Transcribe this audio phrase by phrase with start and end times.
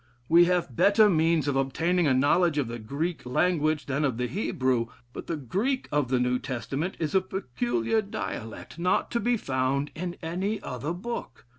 [0.27, 4.25] We have better means of obtaining a knowledge of the Greek language than of the
[4.25, 9.37] Hebrew but the Greek of the New Testament is a peculiar dialect, not to be
[9.37, 11.45] found in any other book.